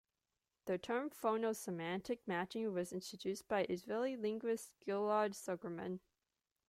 [0.65, 5.99] The term "phono-semantic matching" was introduced by Israeli linguist Ghil'ad Zuckermann.